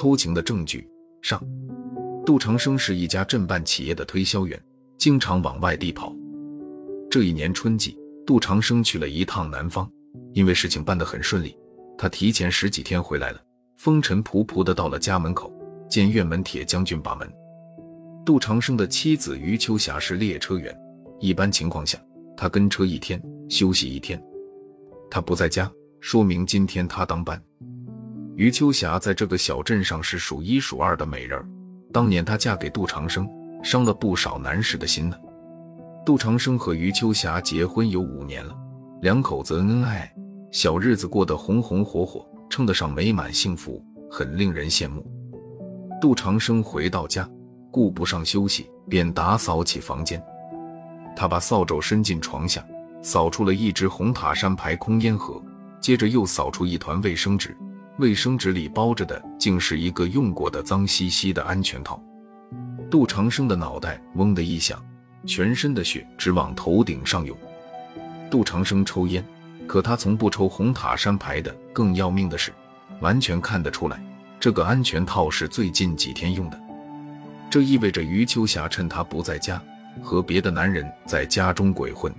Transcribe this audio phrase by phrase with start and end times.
[0.00, 0.88] 偷情的证据
[1.20, 1.38] 上，
[2.24, 4.58] 杜长生是一家镇办企业的推销员，
[4.96, 6.16] 经常往外地跑。
[7.10, 9.86] 这一年春季，杜长生去了一趟南方，
[10.32, 11.54] 因为事情办得很顺利，
[11.98, 13.40] 他提前十几天回来了，
[13.76, 15.52] 风尘仆仆的到了家门口，
[15.86, 17.30] 见院门铁将军把门。
[18.24, 20.74] 杜长生的妻子余秋霞是列车员，
[21.18, 21.98] 一般情况下，
[22.36, 24.22] 他跟车一天，休息一天。
[25.10, 25.70] 他不在家，
[26.00, 27.40] 说明今天他当班。
[28.36, 31.46] 余秋霞在这个小镇上是数一数二的美人儿，
[31.92, 33.28] 当年她嫁给杜长生，
[33.62, 35.16] 伤了不少男士的心呢。
[36.06, 38.56] 杜长生和余秋霞结婚有五年了，
[39.02, 40.10] 两口子恩爱，
[40.50, 45.06] 小日子过得红红火火，称得上美满幸福，很令人羡慕。
[46.00, 47.28] 杜长生回到家。
[47.72, 50.20] 顾不上休息，便打扫起房间。
[51.14, 52.66] 他把扫帚伸进床下，
[53.00, 55.40] 扫出了一只红塔山牌空烟盒，
[55.80, 57.56] 接着又扫出一团卫生纸。
[57.98, 62.02] 卫生纸里包着的竟是一个用过的脏兮兮的安全套。
[62.90, 64.82] 杜长生的脑袋嗡的一响，
[65.26, 67.36] 全身的血直往头顶上涌。
[68.30, 69.24] 杜长生抽烟，
[69.66, 71.54] 可他从不抽红塔山牌的。
[71.72, 72.52] 更要命的是，
[73.00, 74.02] 完全看得出来，
[74.40, 76.60] 这个安全套是最近几天用的。
[77.50, 79.62] 这意味着余秋霞趁他不在家，
[80.02, 82.12] 和别的男人在家中鬼混。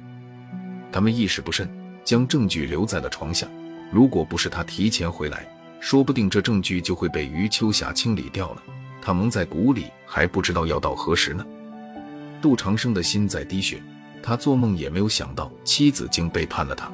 [0.91, 1.67] 他们一时不慎，
[2.03, 3.47] 将证据留在了床下。
[3.91, 5.47] 如果不是他提前回来，
[5.79, 8.63] 说不定这证据就会被余秋霞清理掉了。
[9.01, 11.45] 他蒙在鼓里，还不知道要到何时呢。
[12.41, 13.81] 杜长生的心在滴血，
[14.21, 16.91] 他做梦也没有想到妻子竟背叛了他。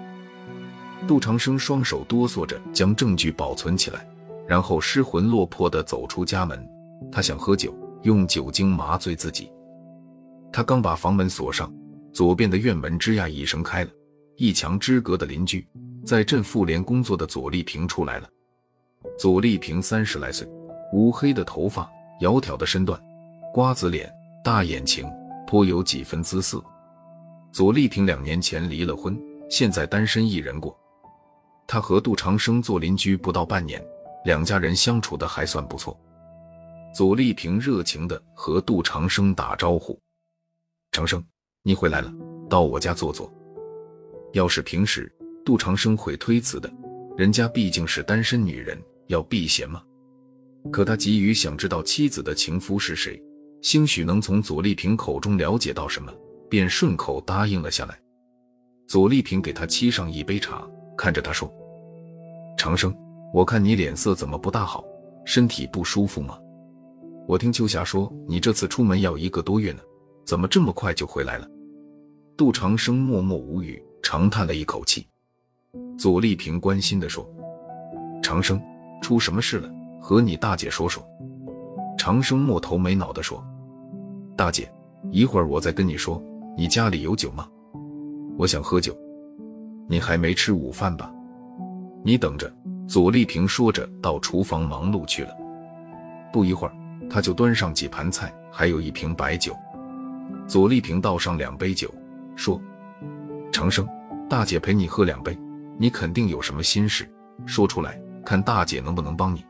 [1.07, 4.07] 杜长生双手哆嗦着将证据保存起来，
[4.47, 6.67] 然后失魂落魄地走出家门。
[7.11, 7.73] 他想喝酒。
[8.03, 9.51] 用酒精麻醉自己。
[10.53, 11.69] 他刚把房门锁上，
[12.13, 13.89] 左边的院门吱呀一声开了，
[14.39, 15.67] 一墙之隔的邻居，
[16.05, 18.29] 在镇妇联工作的左丽萍出来了。
[19.17, 20.47] 左丽萍三十来岁，
[20.93, 21.89] 乌黑的头发，
[22.21, 23.01] 窈窕的身段，
[23.51, 25.09] 瓜子脸，大眼睛，
[25.47, 26.63] 颇有几分姿色。
[27.51, 30.77] 左丽萍两年前离了婚，现在单身一人过。
[31.65, 33.83] 她和杜长生做邻居不到半年，
[34.23, 35.99] 两家人相处的还算不错。
[36.93, 39.99] 左丽萍热情地和杜长生打招呼
[40.93, 41.25] ：“长生，
[41.63, 42.13] 你回来了，
[42.47, 43.27] 到我家坐坐。”
[44.37, 45.11] 要是平时，
[45.43, 46.71] 杜长生会推辞的，
[47.17, 49.81] 人家毕竟是单身女人，要避嫌嘛。
[50.71, 53.19] 可他急于想知道妻子的情夫是谁，
[53.63, 56.13] 兴许能从左丽萍口中了解到什么，
[56.47, 57.99] 便顺口答应了下来。
[58.87, 60.63] 左丽萍给他沏上一杯茶，
[60.95, 61.51] 看着他说
[62.59, 62.95] ：“长生，
[63.33, 64.85] 我看你脸色怎么不大好，
[65.25, 66.37] 身体不舒服吗？”
[67.27, 69.79] 我听秋霞说，你这次出门要一个多月呢，
[70.27, 71.49] 怎么这么快就回来了？
[72.37, 75.05] 杜长生默默无语，长叹了一口气。
[75.97, 77.29] 左丽萍关心地说
[78.23, 78.57] ：“长生，
[79.01, 79.69] 出什么事了？
[79.99, 81.05] 和你大姐说说。”
[81.99, 83.45] 长生没头没脑地说
[84.37, 84.71] ：“大姐，
[85.11, 86.23] 一会儿我再跟你说。
[86.55, 87.49] 你家里有酒吗？
[88.37, 88.97] 我想喝酒。
[89.89, 91.13] 你还没吃午饭吧？
[92.01, 92.49] 你等着。”
[92.87, 95.35] 左丽萍说着，到厨房忙碌去了。
[96.31, 96.73] 不一会儿。
[97.09, 99.53] 他就端上几盘菜，还有一瓶白酒。
[100.47, 101.93] 左丽萍倒上两杯酒，
[102.37, 102.61] 说
[103.51, 103.85] ：“长生，
[104.29, 105.37] 大姐陪你喝两杯，
[105.77, 107.09] 你肯定有什么心事，
[107.45, 109.45] 说出来，看大姐能不能帮你。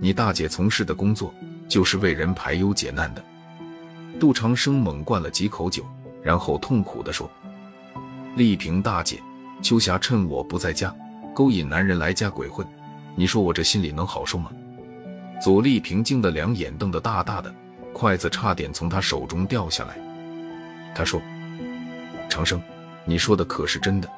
[0.00, 1.32] 你大姐从事的工作
[1.68, 3.24] 就是为人排忧解难的。”
[4.18, 5.84] 杜长生猛灌了几口酒，
[6.22, 7.30] 然后痛苦地说
[8.34, 9.20] ：“丽萍大姐，
[9.62, 10.92] 秋霞趁我不在家，
[11.32, 12.66] 勾引男人来家鬼混，
[13.14, 14.50] 你说我这心里能好受吗？”
[15.40, 17.54] 左丽萍惊的两眼瞪得大大的，
[17.92, 19.96] 筷子差点从他手中掉下来。
[20.96, 21.20] 他说
[22.28, 22.60] ：“长生，
[23.06, 24.08] 你说的可是真的？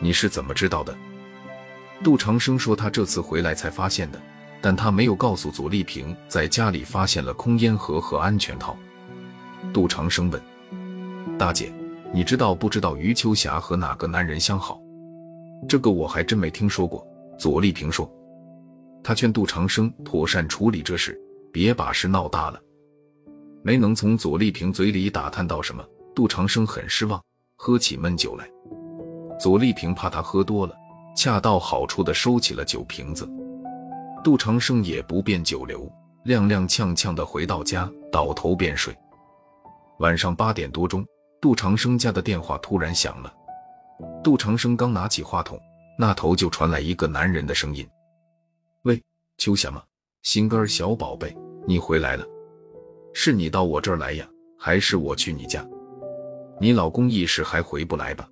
[0.00, 0.96] 你是怎么知道的？”
[2.04, 4.20] 杜长生说：“他这次回来才发现的，
[4.60, 8.76] 但他没有告诉左丽萍，在家里发现了空烟盒和安全套。”
[9.74, 10.40] 杜长生问
[11.36, 11.72] ：“大姐，
[12.12, 14.80] 你知道不知道余秋霞和哪个男人相好？”
[15.68, 17.04] 这个我还真没听说过。
[17.38, 18.08] 左丽萍说。
[19.02, 21.18] 他劝杜长生妥善处理这事，
[21.52, 22.60] 别把事闹大了。
[23.62, 25.84] 没能从左丽萍嘴里打探到什么，
[26.14, 27.22] 杜长生很失望，
[27.60, 28.48] 喝起闷酒来。
[29.38, 30.74] 左丽萍怕他喝多了，
[31.16, 33.28] 恰到好处的收起了酒瓶子。
[34.22, 35.90] 杜长生也不便久留，
[36.24, 38.96] 踉踉跄跄的回到家，倒头便睡。
[39.98, 41.04] 晚上八点多钟，
[41.40, 43.34] 杜长生家的电话突然响了。
[44.22, 45.58] 杜长生刚拿起话筒，
[45.98, 47.86] 那头就传来一个男人的声音。
[48.82, 49.02] 喂，
[49.36, 49.82] 秋霞吗？
[50.22, 52.24] 心肝小宝贝，你回来了？
[53.12, 55.66] 是你到我这儿来呀，还是我去你家？
[56.60, 58.28] 你老公一时还回不来吧？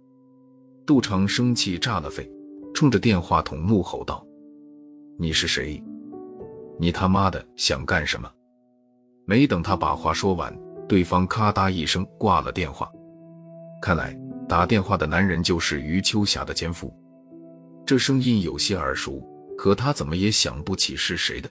[0.85, 2.29] 杜长生气炸了肺，
[2.75, 4.27] 冲着电话筒怒吼道
[5.17, 5.83] ：“你是谁？
[6.79, 8.31] 你他妈的想干什么？”
[9.27, 10.57] 没等他把话说完，
[10.89, 12.91] 对方咔嗒一声挂了电话。
[13.81, 14.19] 看来
[14.49, 16.93] 打电话的男人就是余秋霞的奸夫，
[17.85, 19.23] 这声音有些耳熟，
[19.57, 21.49] 可他怎么也想不起是谁的。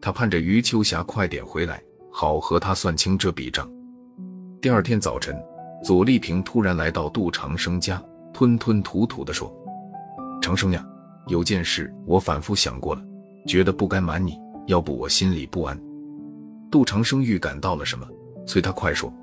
[0.00, 3.68] 他盼着余秋霞快点回来，好和他算清这笔账。
[4.60, 5.36] 第二天早晨，
[5.86, 8.02] 左丽萍突然来到杜长生家，
[8.34, 9.54] 吞吞吐吐地说
[10.42, 10.84] ：“长生呀，
[11.28, 13.00] 有件事我反复想过了，
[13.46, 14.36] 觉得不该瞒你，
[14.66, 15.80] 要不我心里不安。”
[16.72, 18.04] 杜长生预感到了什么，
[18.48, 19.14] 催他快说。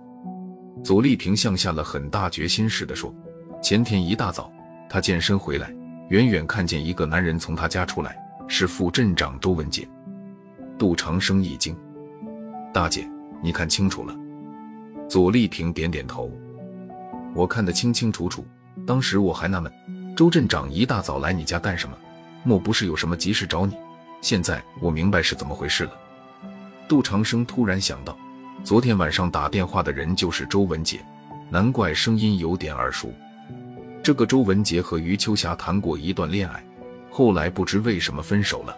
[0.82, 3.14] 左丽萍像下了很大决心似的说
[3.62, 4.50] ：“前天一大早，
[4.90, 5.70] 他健身回来，
[6.12, 8.16] 远远看见一个男人从他家出来，
[8.48, 9.86] 是副镇长周文杰。”
[10.80, 11.76] 杜长生一惊
[12.74, 13.06] ：“大姐，
[13.44, 14.16] 你看清楚了？”
[15.10, 16.32] 左丽萍点点头
[17.34, 18.46] ：“我看得清清楚楚。
[18.86, 19.72] 当时我还纳闷，
[20.16, 21.96] 周镇长一大早来你家干什么？
[22.44, 23.76] 莫不是有什么急事找你？
[24.22, 25.92] 现在我明白是怎么回事了。”
[26.88, 28.18] 杜长生突然想到，
[28.64, 31.00] 昨天晚上打电话的人就是周文杰，
[31.50, 33.14] 难怪声音有点耳熟。
[34.04, 36.62] 这个周文杰和余秋霞谈过一段恋爱，
[37.10, 38.76] 后来不知为什么分手了。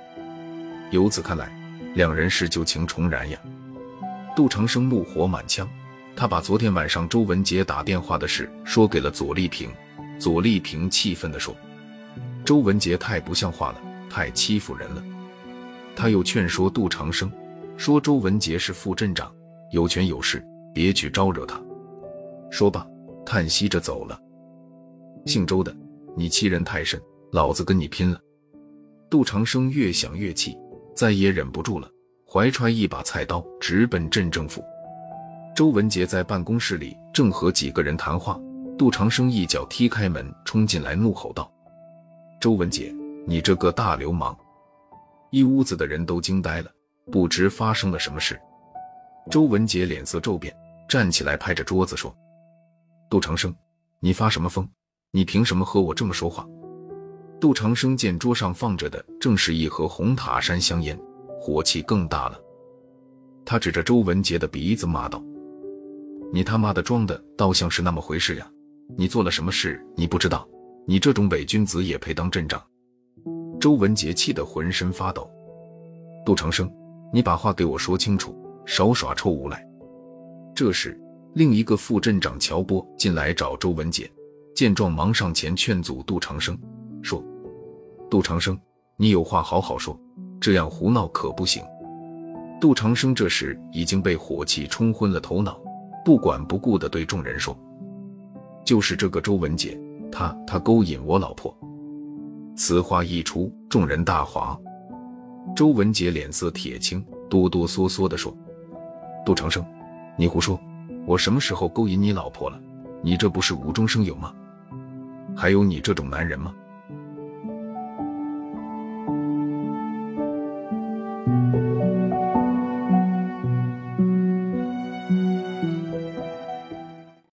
[0.91, 1.49] 由此看来，
[1.95, 3.39] 两人是旧情重燃呀！
[4.35, 5.67] 杜长生怒火满腔，
[6.15, 9.69] 他把昨天晚上周文杰打电话的事说给了左丽萍。
[10.17, 11.53] 左丽萍气愤地说
[12.45, 15.03] ：“周文杰太不像话了，太欺负人了。”
[15.93, 17.29] 他又劝说杜长生，
[17.75, 19.29] 说周文杰是副镇长，
[19.71, 20.41] 有权有势，
[20.73, 21.61] 别去招惹他。
[22.49, 22.87] 说罢，
[23.25, 24.17] 叹息着走了。
[25.25, 25.75] 姓周的，
[26.15, 27.01] 你欺人太甚，
[27.33, 28.19] 老子跟你拼了！
[29.09, 30.55] 杜长生越想越气。
[30.95, 31.89] 再也忍不住了，
[32.25, 34.63] 怀揣一把菜刀直奔镇政府。
[35.55, 38.37] 周文杰在办公室里正和几个人谈话，
[38.77, 41.49] 杜长生一脚踢开门冲进来，怒吼道
[42.41, 42.93] ：“周文杰，
[43.25, 44.37] 你这个大流氓！”
[45.31, 46.69] 一屋子的人都惊呆了，
[47.09, 48.37] 不知发生了什么事。
[49.31, 50.53] 周文杰脸色骤变，
[50.89, 52.13] 站起来拍着桌子说
[53.09, 53.55] ：“杜长生，
[54.01, 54.67] 你发什么疯？
[55.11, 56.45] 你凭什么和我这么说话？”
[57.39, 60.99] 杜长生见桌上放着的正是一盒红塔山香烟，
[61.39, 62.37] 火气更大了。
[63.45, 65.23] 他指着周文杰的鼻子骂道
[66.35, 68.45] ：“你他妈的装的倒像是那么回事呀！
[68.97, 70.45] 你做了什么事你不知道？
[70.85, 72.61] 你这种伪君子也配当镇长？”
[73.57, 75.31] 周文杰气得浑身发抖。
[76.25, 76.69] 杜长生，
[77.13, 78.35] 你把话给我说清楚，
[78.65, 79.65] 少耍臭无赖！
[80.53, 80.99] 这时，
[81.35, 84.11] 另一个副镇长乔波进来找周文杰，
[84.53, 86.59] 见状忙上前劝阻杜长生。
[87.01, 87.23] 说
[88.11, 88.59] ：“杜长生，
[88.97, 89.97] 你有话好好说，
[90.41, 91.63] 这样胡闹可不行。”
[92.59, 95.57] 杜长生这时已经被火气冲昏了头脑，
[96.05, 97.57] 不管不顾地对众人说
[98.63, 99.75] ：“就是这个周文杰，
[100.11, 101.51] 他他勾引我老婆。”
[102.55, 104.55] 此话一出，众人大哗。
[105.55, 108.31] 周文杰脸色铁青，哆哆嗦嗦地说
[109.25, 109.65] ：“杜长生，
[110.15, 110.59] 你胡说！
[111.07, 112.61] 我什么时候勾引你老婆了？
[113.01, 114.31] 你这不是无中生有吗？
[115.35, 116.53] 还有你这种男人吗？”